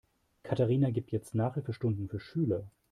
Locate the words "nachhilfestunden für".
1.35-2.19